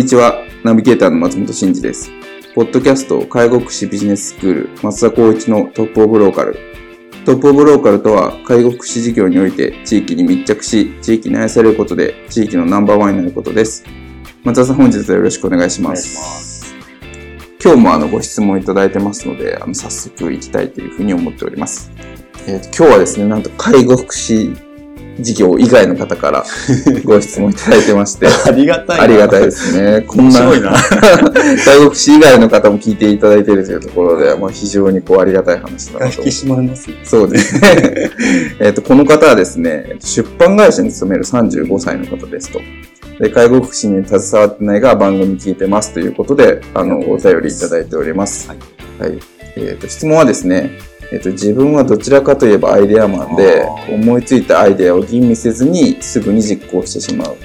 [0.00, 0.42] にちは。
[0.64, 2.10] ナビゲーターの松本慎二です。
[2.54, 6.56] ポッドキャスト介護福祉ビジネススクール松田光一のトップオブローカル。
[7.26, 13.84] トップオブローカルとは介護福祉事業において地域に密着し、地域に愛されることで地域のナンバーワンになることです。
[14.42, 16.16] 松田さん本日はよろしくお願いします。
[16.16, 16.74] ます
[17.62, 21.92] 今日もあのご質問いただいてますので、あの早速行きたいというふうに思っております。
[22.46, 24.69] えーと、今日はですね、なんと介護福祉
[25.20, 26.44] 事業以外の方から
[27.04, 28.26] ご質問いただいてまして。
[28.26, 30.04] ありがたいありがたいですね。
[30.06, 36.22] こんな、外国史以外の方も聞いていただいているというところで、まあ、非常にこうありがたい話だなと。
[36.22, 38.10] 引き締まります、そうですね。
[38.60, 42.60] えっと、この方はですね、出版会社に勤める35歳の方ですと。
[43.20, 48.48] で、介護福祉に携わってないが番組聞いてますということで、あの、お便りいただいております。
[48.48, 48.58] はい。
[48.98, 49.18] はい。
[49.56, 50.70] えっ、ー、と、質問はですね、
[51.12, 57.36] えっと、自分はどちらかといえばアイデアマンで、思いついたアイデアを吟味せずにすぐに実行してしまう。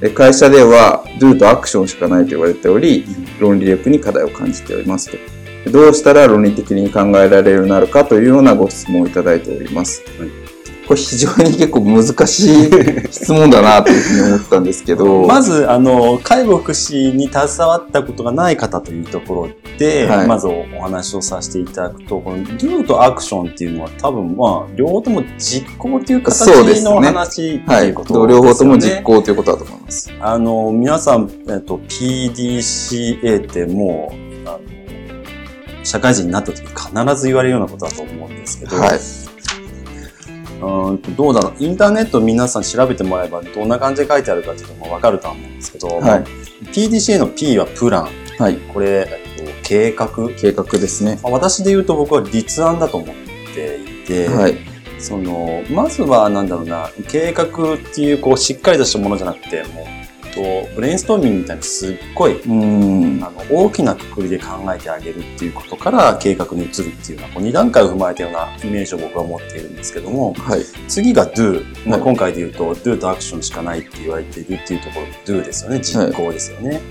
[0.00, 3.06] で会社では、do とアクションしかないと言われており、
[3.40, 5.70] 論理力に課題を感じておりますと。
[5.70, 10.02] どうしたら論理的に考えられるようになるかというようなご質問をいただいております。
[10.18, 10.45] はい
[10.86, 12.70] これ非常に結構難しい
[13.10, 15.26] 質問だなというふうに思ったんですけど。
[15.26, 19.48] まず、あの、介護福祉に携わったことがない方というところ
[19.78, 26.46] で、はい、まずお話をさせていただくと、この do とアクションっていうのは多分、まあ、両方とも実行という形
[26.84, 28.20] の話ということですね。
[28.20, 30.12] はい、両方とも実行ということだと思います。
[30.20, 34.26] あの、皆さん、えっと、PDCA ってもう、
[35.84, 39.00] 社会人になった時必ず言われるようなことだと思うんですけど、はい
[40.60, 41.54] うんどうだろう。
[41.58, 46.24] インターネット皆さん調べてもらえばどんな感じで書いてあるかっていうのも分かるとは思うんですけど、はい、
[46.72, 48.08] PDCA の P はプラン、
[48.38, 50.08] はい、これ、えっと、計画
[50.38, 53.16] 計画ですね、まあ、私で言うと僕は立案だと思っ
[53.54, 54.56] ていて、はい、
[54.98, 60.05] そのまずはなんだろうな計画っていうこうしっかりとしたものじゃなくてもう
[60.36, 63.24] とブレインストーミングみたいにすっごいうん。
[63.24, 75.80] あの大きなくくりで考えてあげるっていうことから計画に移るっていうのはこう2段階を踏まえたようなイメージを僕は持っているんですけども、はい、次が do、まあ、今回で言うと do とアクションしかないって言われているっていうところ do ですよね。
[75.80, 76.70] 実行ですよね。
[76.70, 76.82] はい、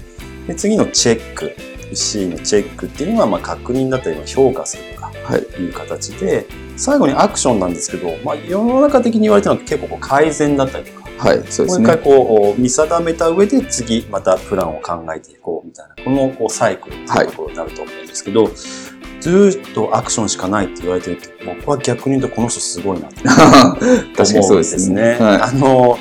[0.47, 1.55] で次のチェック。
[1.94, 5.63] C のチェックっていうのはまあ確認だったり評価するとかい。
[5.63, 6.45] う形で、
[6.78, 11.87] 最後にアクションなんですけど、まあ、世の中的に言われてるのは結構こう改善だったりとかはい、そうですね。
[11.87, 18.53] もう一回こう、見定めた上で次またプランを考えていこうみたいな、このこうサイクルっていうところになると思うんですけど、はい、
[19.21, 23.35] ずっとアクションしかないって言われてる僕は逆に言うとこの人すごいなって 確
[24.15, 25.17] かにそうですね。
[25.19, 25.97] はい、あの、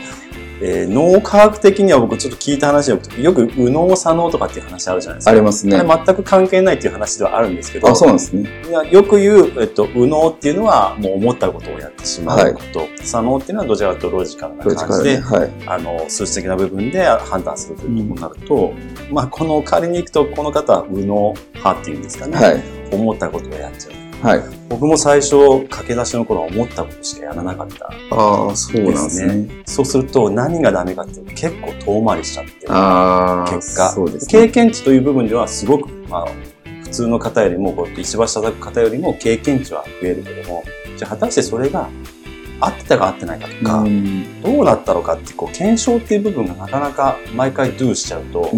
[0.67, 5.31] えー、脳科学的には僕ちょっと聞いた話でよく右脳左脳とかっていう話あるじゃないですか。
[5.31, 5.77] ありますね。
[5.77, 7.91] 全く関係ないっていう話ではあるんですけど。
[7.91, 8.49] あ、そうなんですね。
[8.67, 12.79] いやよく言う、えっと、右脳っていうのはもう思ったことをやってしまうこと。
[12.79, 18.75] はい、左脳っていうのはどちらかというとロジカルな感じで、ねはい、あの、数値的な部分で判断するということになると、
[19.09, 22.37] うん、まあ、この仮に行くと、この方は右脳派っていうんですかね。
[22.39, 24.04] はい、思ったことをやっちゃう。
[24.25, 25.37] はい、僕も最初
[25.69, 29.63] 駆け出しの頃は思ったことしかやらなかったああそうなんですね。
[29.67, 36.27] そうすると何がダメかっていうと結構遠回りしちゃって結果、ね、経験値という部分ではすごく、まあ、
[36.85, 40.65] 普通の方よりもこう石橋叩く方よりも経験値は増えるけども
[40.97, 41.91] じゃあ果たしてそれが
[42.61, 43.85] 合ってたか合ってないかとか、
[44.43, 48.51] どうなったのかってこう検証っていう部分がなかなか毎回ドゥしちゃうと、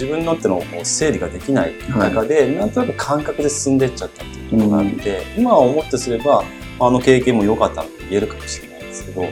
[0.00, 6.42] 自分のっての整理ができない中で、はい、なんとなく感覚で進んでいっちゃったっていうところがあって、うん、今は思ってすれば
[6.80, 9.24] あの経験も良かったと言えるかもしれないですけど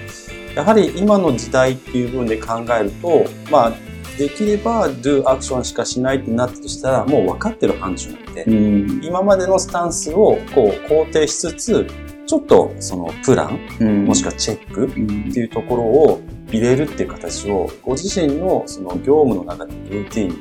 [0.55, 3.73] やはり今の時代っていう部分で考えるとまあ
[4.19, 11.87] できれば do アクションしかしないってなったとしたらもう分かってる範疇なので、うん、今までのスタンスをこう肯定しつつ
[12.26, 14.91] ちょっとそのプラン、うん、もしくはチェックっ
[15.32, 20.37] ていうところを入れるっていう形を、ご自身のその業務の中でルーティンに、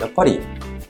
[0.00, 0.40] やっぱり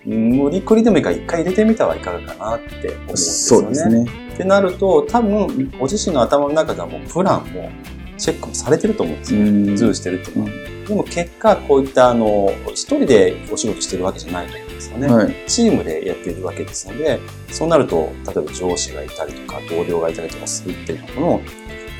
[0.04, 3.74] 無理くりでもいいから一回入れてみたはいかがかなって思うんですよね。
[3.74, 4.28] そうですね。
[4.34, 7.70] ってなると、多分、ご自身の頭の中ではもうプランも
[8.16, 9.44] チェックもされてると思うんですよ。
[9.76, 10.50] ドゥーしてるっていうのは。
[10.88, 15.08] でも結果、こういったあの、一人でお仕事してるわけじゃないと思うんですよね。
[15.08, 17.20] はい、チームでやっているわけですので、
[17.50, 21.40] そうなると、例えば上司がいたりとか、同僚がいたりとかするっていうのこの、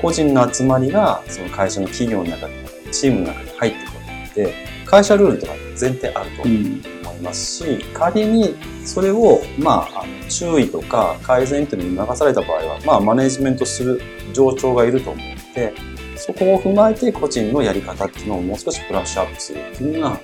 [0.00, 2.54] 個人の集まりが、その会社の企業の中で、
[2.92, 4.54] チームの中に入ってくるので、
[4.84, 14.00] 会社ルールとか前提あると思いますし、仮にそれを、まあ、注意とか改善というのに流された場合は、まあ、マネジメントする
[14.32, 15.74] 上長がいると思うので、
[16.16, 20.20] そこを踏まえて個人のやり方っていうのをもう少しブラッシュアップするっていうのが、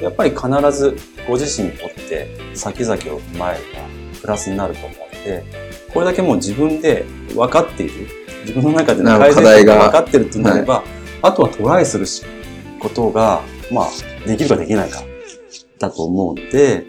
[0.00, 0.96] やっぱり必ず
[1.26, 5.44] ご自身にとって先々を踏まえればプラスになると思うので、
[5.92, 7.04] これだけもう自分で
[7.34, 8.08] 分かっている、
[8.44, 10.84] 自分の中での改善が分かってるってなれば、はい、
[11.22, 12.06] あとはトライする
[12.78, 13.42] ことが、
[13.72, 13.88] まあ、
[14.26, 15.02] できるかできないか
[15.78, 16.86] だと思うので、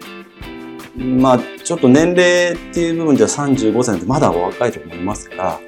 [0.96, 5.60] まあ、ちょっと年齢っていう部分では35歳でまだお若いと思いますから、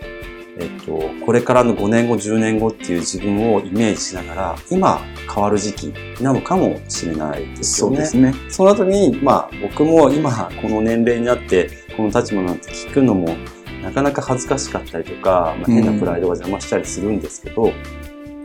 [0.58, 5.00] えっと、これからの5年後、10年後っていう自分をイメージしながら、今
[5.32, 7.96] 変わる時期なのかもしれないですよね。
[7.96, 8.34] そうですね。
[8.48, 13.36] その後に、まあ、僕も今、この年齢になって、この立場なんて聞くのも、
[13.82, 17.72] なかなか恥ずかしかったりとか、まあ、変なプライドが邪魔したりするんですけど、うん、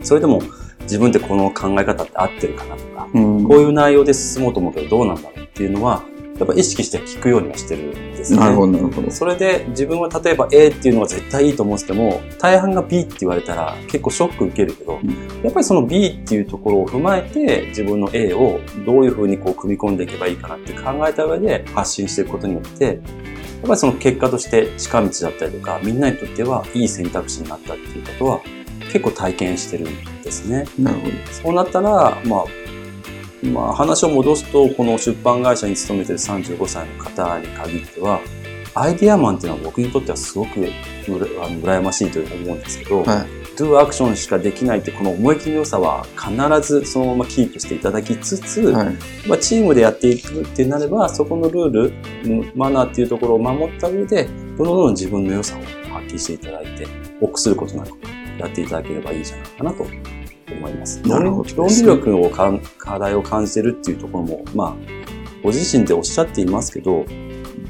[0.02, 0.40] それでも、
[0.82, 6.02] 自分ってこの考え方って合ってるかなとか、うん、こういう内容で進もうと思うけどどうなんだろうっていうのは、
[6.38, 8.40] やっぱ意識して聞くようにはしてるんですね。
[8.40, 9.10] なるほど、なるほど。
[9.10, 22.98] それで自分は例えば A っていうのは絶対いいと思ってても、大半が B って言われたら結構ショック受けるけど、うん、やっぱりその B っていうところを踏まえて自分の A をどういうふうにこう組み込んでいけばいいかなって考えた上で発信していくことによって、
[23.62, 28.40] ぱりその結果として近道だったりとか、みんなにとってはいい選択肢になったっていうことは
[28.92, 30.66] 結構体験してるんですね。
[30.78, 31.12] なるほど。
[31.32, 32.44] そうなったら、まあ、
[33.46, 38.20] まあ、話を戻すと、この出版会社に勤めてる35歳の方に限っては、
[38.74, 40.68] アイデアマンっていうのは僕にとってはすごく
[41.06, 48.96] 羨ましいと思うんですけど、はい、do アクションしかできないってこの思い切りの良さは必ずそのままキープしていただきつつ、はい、
[49.28, 54.24] まあ、チームでやっていくってなれば、そこのルール、マナーっていうところを守った上で、
[54.56, 55.60] どんどん自分の良さを
[55.92, 56.86] 発揮していただいて、
[57.20, 57.90] 臆することなく
[58.38, 59.86] やっていただければいいんじゃないかなと
[60.52, 61.00] 思います。
[61.02, 64.76] なるほど、論理力をか課題を感じてるっていうところも、まあ、
[65.42, 67.04] ご自身でおっしゃっていますけど、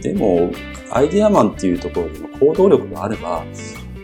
[0.01, 0.51] でも、
[0.91, 3.45] アイディアマンっていうところでの行動力があれば、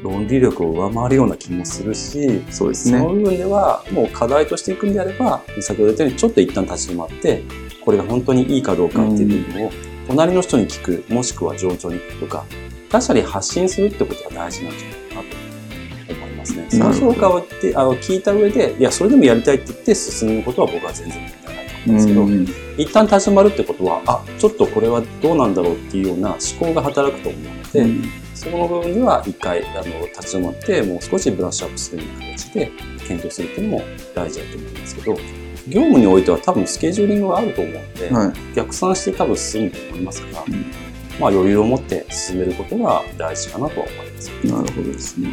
[0.02, 2.98] 論理力を上回るような気もするし、そうですね。
[2.98, 7.42] その部分では、もう課題としていくんであれば、先ほど言ったようにちょっと一旦立ち止まって、
[7.84, 9.72] これが本当にいいかどうかっていうのを、
[10.08, 12.44] 隣の人に聞く、もしくは上長に聞くとか、
[12.88, 15.40] 他者に発信するってことが大事なんじゃないかなと
[16.40, 16.66] ますね。
[16.68, 22.46] その評価をってあの聞いた上で、いや、それでもやりたいって言って進むことは僕は全然問題ないと思うんですけど、うん、
[22.78, 32.72] 一旦立ち止まるってことは、あ、ちょっとこれはどうなんだろうっていうような思考が働くと思うので、うん、そこの部分では一回あの立ち止まって、もう少しブラッシュアップするような形で
[33.06, 33.84] 検討するっていうのも
[34.14, 35.16] 大事だと思うんですけど、
[35.68, 40.52] 業務においては多分スケジューリングがあると思うので、はい、逆算して多分進むと思いますから、うん、
[41.20, 44.30] まあ余裕を持って進めることが大事かなとは思います。
[44.46, 45.28] なるほどですね。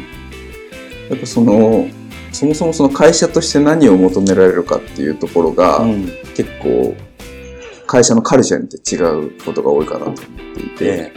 [1.10, 1.88] やっぱその
[2.32, 6.04] そもそもその会社として何を求められるかっていうところが、うん、
[6.36, 6.94] 結構
[7.86, 8.98] 会社のカルチャーによって違
[9.38, 10.16] うことが多いかなと思っ
[10.54, 11.12] ていて、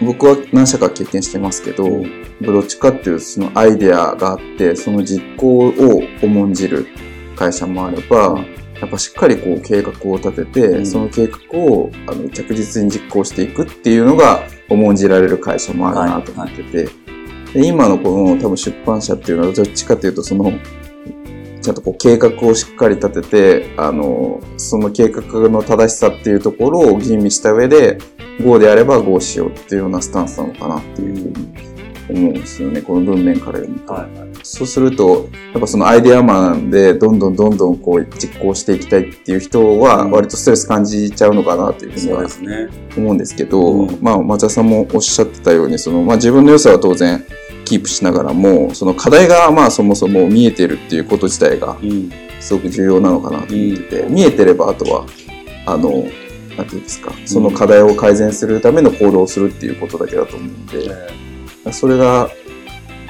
[0.00, 6.86] 僕は何社か経験してますけど、うん、どっちかっていうとそのアイデアがあってその実行を重んじる
[7.36, 8.38] 会社もあれば、
[8.80, 16.94] やっぱしっかりこう計画を立てて、うん、その計画をあの着実に実行していくっていうのが重んじられる会社もあるなと思ってて、はいはい。
[17.54, 20.52] で今のこの多分出版社っていうのはどっちかというとその
[21.62, 27.98] ちゃんとこう計画をしっかり立てて、あの、その計画の正しさっていうところを吟味した上で、
[28.38, 31.72] 5であれば5しようっていうようなスタンスなのかなっていうふうに
[32.10, 33.92] 思うんですよね、この文面から読むと。
[33.92, 42.28] はいはい、そうすると、やっぱそのアイデアマンでどんどんどんどんこう実行していきたいっていう人は割とストレス感じちゃうのかなというふうには
[42.96, 47.24] 思うんですけど、うん、まあ松田さんもおっしゃってたように、そのまあ自分の良さは当然
[47.64, 51.76] キープしながらもその課題がまあそもそも見えてるっていうこと自体が
[52.40, 55.06] すごく重要なのかなと思ってて、うん、見えてればあとは
[55.66, 56.04] あの
[56.56, 57.12] なんていうんですか？
[57.26, 60.78] その課題を改善するための行動をするっていうことだけだと思うんで、
[61.64, 62.30] うん、それが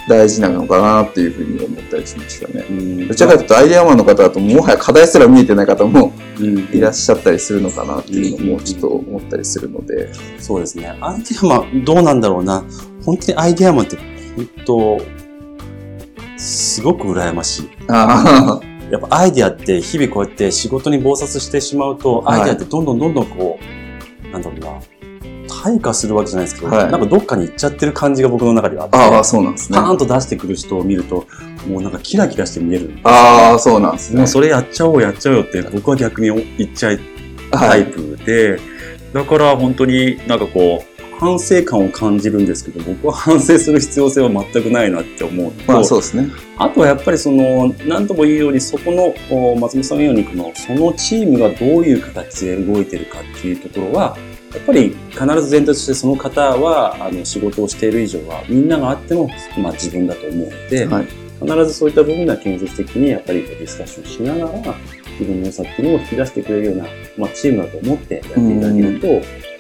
[0.09, 2.65] 大事なのかなっていうふうに思ったりしましたね。
[2.69, 6.13] うん、どちらかというとアイデアマンの方だともはや課題すら見えてない方も
[6.73, 10.13] いらっしゃったりするのかなっていうのもちょっと思ったりするので。
[10.41, 10.89] そうですね。
[11.01, 12.65] アイデアマンどうなんだろうな。
[13.05, 13.97] 本当にアイデアマンって
[14.35, 15.01] 本当、
[16.37, 17.71] すごく羨ましい。
[18.93, 23.59] やっぱアイディアって日々こうやって仕事に忙殺してしまうと、アイディアってどんどんどんどんこ
[24.23, 24.81] う、なんだろうな、
[25.49, 29.79] 退化するわけじゃないですけど、はい、なんかどっかに行っちゃってる感じが僕の中であって、ああ、そうなんですね。
[29.79, 31.27] パーンと出してくる人を見ると、
[31.67, 34.19] もうなんかキラキラして見えるああ、そうなんですね。
[34.19, 37.01] もうそれやっちゃおうやっちゃおうよって僕は逆に言っちゃい
[37.51, 38.61] タイプで、はい、
[39.15, 40.92] だから本当になんかこう、
[41.23, 46.29] 反省感を感じるんですけど、僕は反省する必要性は全くないなって思うと、まあそうですね。
[46.59, 49.15] あとはやっぱりその、何とも言うように、そこの、
[49.57, 54.17] 松本さんのように、この、そのチームがどういう形で動いてるかっていうところは、
[54.53, 61.07] やっぱり必ず全体としてその方は、あの、仕事をしている以上は、みんながあっての、まあ自分だと思うので、はい、
[61.41, 64.75] 必ずそういった部分では建設的にやっぱりディスカッションしながら、
[65.19, 66.87] 自分の良さっていうのを引き出してくれるような、
[67.17, 69.52] まあチームだと思ってやっていただけると、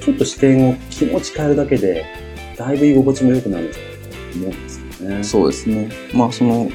[0.00, 2.04] ちょっと視点を気持ち変えるだけで、
[2.56, 5.24] だいぶ居心地も良くなるんじゃないかと思うんですよね。
[5.24, 5.88] そうですね。
[6.14, 6.70] まあその、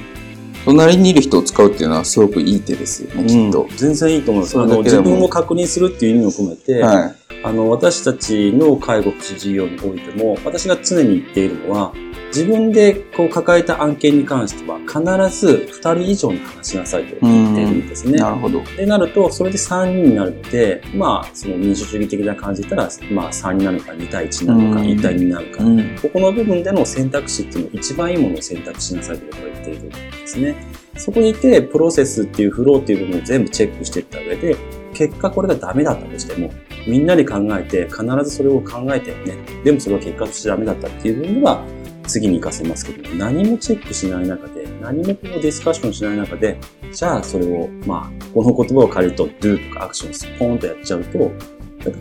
[0.66, 3.68] 隣にいる人を使うっていうのはすごくいい手ですよね、うん、きっと。
[3.76, 4.60] 全然いいと思います。
[4.60, 11.94] あの、自分を確認するっていう意味を込めて、はい、あの、私たちの介護福祉事業においても、私が常に言っているのは、
[12.36, 15.00] 自分でこう抱えた案件に関しては必
[15.40, 18.20] ず2人以上に話しなさいと言ってるんですね。
[18.20, 18.64] なるほど。
[18.78, 25.64] でなると、それで3人になるので、まあ、その民主主義的な感じで言ったら、まあ3になるか2対1なのか1対2になるか、
[26.02, 30.56] ここの部分での選択肢っていうのを一番いいものを選択しなさいと言っているんですね。
[30.98, 34.56] そこにいて、プロセスっていうフローっていう部分を全部チェックしていった上で、
[34.94, 36.52] 結果これがダメだったとしても、
[36.88, 39.38] みんなで考えて、必ずそれを考えてよね。
[39.64, 41.64] でもそれは結果としてダメだったっていう部分では、
[42.08, 46.58] 次に活かせますけど、何もチェックしない中で、何もこのディスカッションしない中で、
[46.96, 51.32] じゃあそれを、まあ、この言葉を借りると、do とかアクションスポーンとやっちゃうと、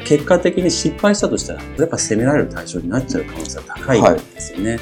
[0.05, 4.77] 結果的に失敗したとしたら、やっぱ責められる対象になっちゃう可能性が高いんですよね。
[4.77, 4.79] は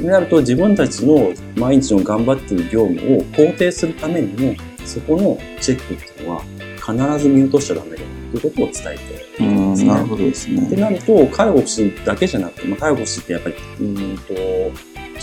[0.00, 6.42] い、なると自分たちの毎日の頑張っている業務を肯定するためにも、そこのチェックっていうのは
[6.76, 8.06] 必ず見落としちゃダメだとい
[8.38, 10.66] うことを伝えてうん、なるほどですね。
[10.66, 14.34] ってなると、介護士だけじゃなくて、まあ、介護士ってやっぱり、うんと、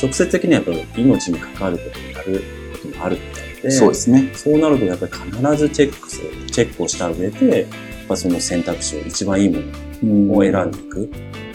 [0.01, 4.31] 直接的にはやっぱり命に関わることになることもあるみたいで、そうですね。
[4.33, 7.67] そうなるとやっぱり必ずチェックする、チェックをした上で、
[8.07, 9.61] まあ、その選択肢を一番いいも
[10.03, 11.07] のを選んでいく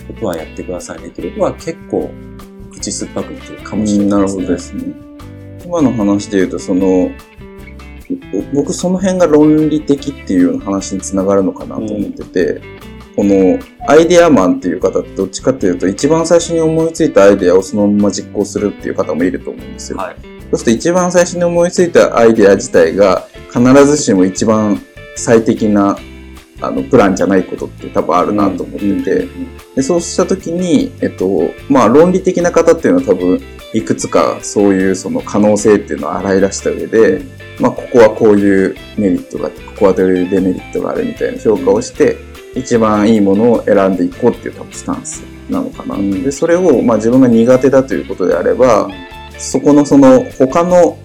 [0.08, 2.10] ことはやってくださいねということは結構
[2.72, 4.42] 口酸っぱく言ってるかもしれないですね。
[4.42, 5.06] なるほどですね。
[5.64, 7.10] 今の話で言うと、その、
[8.54, 12.62] 僕その辺が論理的っていう話につながるのかなと思ってて、うん、
[13.16, 13.58] この
[13.88, 19.98] アイデアマンっていう方ってどっちかっていうと一番最初に思いついたアイデアをそのまま実行するっていう方もいると思うんですよ。
[19.98, 20.16] はい、
[20.50, 24.78] そうすると一番最初に思いついたアイデア自体が必ずしも一番
[25.16, 25.98] 最適な
[26.60, 29.28] あのプランじゃないことって多分あるなと思ってて、
[29.76, 33.40] でそうした時に、えっと、まあ論理的な方っていうのは多分
[33.72, 37.22] いくつかそういうその可能性っていうのを洗い出した上で、
[37.60, 42.16] まあ、ここはこういうメリットがあって、ここはどういうデメリットがあるみたいな評価をして、
[42.56, 45.20] 一番いいものを選んでいこうっていう多分スタンス
[45.50, 45.96] なのかな。
[45.96, 48.88] で、それを、まあ自分が苦手だということであれば、
[49.38, 50.98] そこのその他の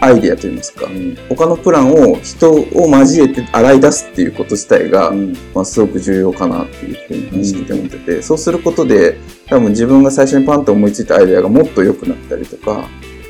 [0.00, 12.88] アイデアといいますか、うん、他のプランを人を交えて洗い出すっていうこと自体が、うん、まあ、すごく重要かなっていうふうに話してて思ってて、うん、そうすることで多分自分が最初にパンと思いついたアイデアがもっと良くなったりとか、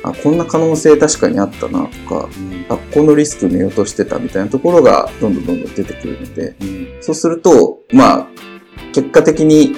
[0.09, 8.27] あ、こんな可能性確かにあったなとか、うん、あ、このリスク見落としてたみたいなところがどんどんどんどん出てくるので、うん、そうすると、まあ、
[8.93, 9.75] 結果的に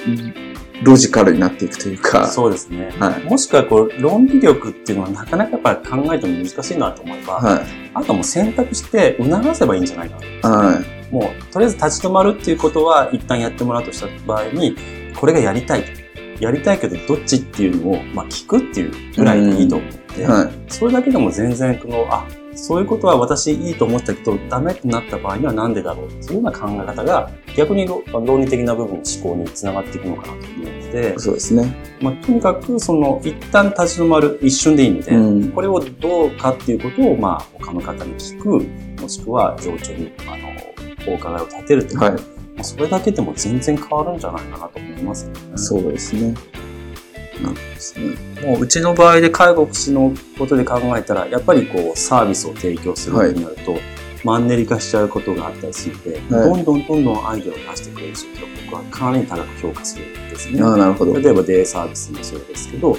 [0.82, 2.26] ロジカルになっていくというか。
[2.28, 2.90] そうですね。
[2.98, 11.12] はい、もしくは、こう、論理力っていうのはなかなかやっぱり考えても難しいなと思えば、はい、あとはもう選択して促せばいいんじゃないかな、はい。
[11.12, 14.76] もう、とりあえず立ち止まるっていうことは一旦やってもらうとした場合に、
[15.14, 16.00] これがやりたいと。
[16.40, 31.74] やりたいけどどっちっていうのを、まあ、聞くっていうぐらいでいいと思って、はい、それだけでも全然この、あ、そういうことは私いいと思ったけど、ダメってなった場合にはなんでだろうっていうような考え方が、逆に論理的な部分の思考につながっていくのかなと思うので、そうですね。
[32.00, 45.34] まあ、とにかく、その、一旦立ち止まる、一瞬でいいので、うん、これをどうかっていうことを、まあ、他の方に聞く、もしくは情緒に、あの、お伺いを立てるという、はいそれだけでも全然変わるんじゃないかなと思いますね。
[45.56, 46.34] そうですね。
[47.42, 48.16] なんですね。
[48.42, 53.80] もううちの場合で介護福祉のことで考えたら、やっぱりこうサービスを提供するようになると、はい、
[54.24, 60.62] マンネリ化しちゃうことがあったりするので、はい、どんどんどんどんアイデアを出してくれる人って僕はかなり高く評価するんですね。
[60.62, 61.18] あなるほど。
[61.18, 62.96] 例えばデイサービスもそうですけど、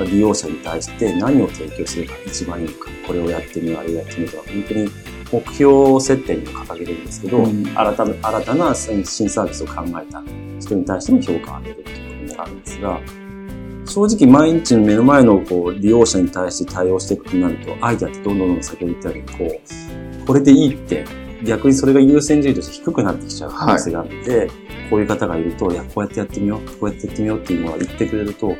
[0.00, 4.90] 利用者に対して何を提供するか一番いいのか、これをやってみよう、あれをやってみようとか、本当に
[5.32, 10.22] 目標設定にも掲げるんですけど、うん、新たな新たな新サービスを考えた
[10.60, 13.00] 人に対しての評価を上げるということになるんですが、
[13.92, 19.60] 正直毎日目の前のこう利用者に対して対応していくとなると、アイデアってどんどんどんどん先ほど言ったように、こ
[20.24, 21.04] う、これでいいって、
[21.44, 24.48] 逆にそれが優先順位として低くなってきちゃう可能性があるので、はい、
[24.88, 28.56] こういう方がいると、いや、こうやってやってみよう、こうやってやってみようっていうのは言ってくれると、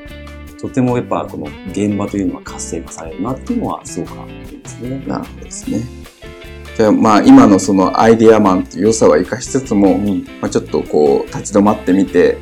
[0.60, 5.02] とてもやっぱこの現場というのは活性化されるなっていうのはすごくあるんですね。
[5.06, 5.80] なるほどですね。
[6.76, 12.38] じゃあまあ今のそのアイディアマンっていう良さは生かしつつも、うん、まあ、ちょっとこう立ち止まってみて、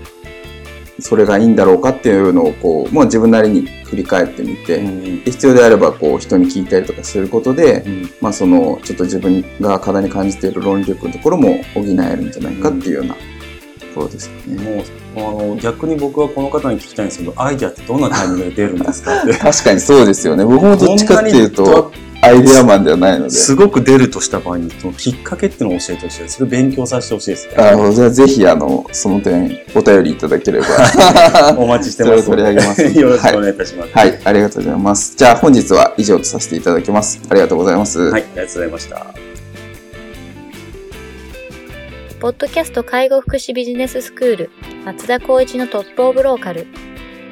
[1.00, 13.20] それがいいんだろうかっていうのをこう、もう自分なりに振り返ってみて、うん、必要であればこう人に聞いたりとかすることで、うん、まあそのちょっと自分が課題に感じている論理力のところも補えるんじゃないかっていうようなと
[13.94, 14.56] ころですかね。
[14.62, 14.84] もう
[15.16, 20.44] あの逆に僕はこの方に聞きたいんですけど、アイデアってどんなタイミングで出るんですか 確かにそうですよね。
[20.44, 23.30] 僕もどっちかっていうと、アイデアマンではないので。
[23.30, 26.36] すごく出るとした場合に、そのきっかけっていうのを教えてほしいです。
[26.36, 27.54] それ勉強させてほしいですね。
[27.56, 30.66] あじゃあぜひ、あの、その点、お便りいただければ。
[31.56, 32.26] お待ちしてます。
[32.26, 32.82] 取り上げます。
[32.98, 34.10] よろしくお願いいたします、はい。
[34.10, 35.14] はい、ありがとうございます。
[35.16, 37.20] じゃあ本日は以上とさせていただきます。
[37.28, 37.98] ありがとうございます。
[37.98, 39.30] はい、ありがとうございました。
[42.20, 44.50] ポッドキャスト介護福祉ビジネススクール
[44.84, 46.66] 松田光一のトップオブローカル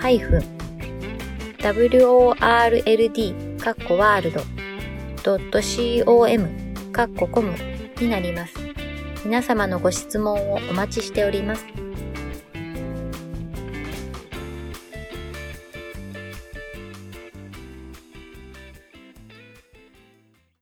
[0.00, 0.44] world
[3.58, 4.40] カッコワールド
[6.04, 6.48] .com
[6.92, 7.52] カッココム
[8.00, 8.54] になります。
[9.24, 11.75] 皆様のご質問をお待ちしております。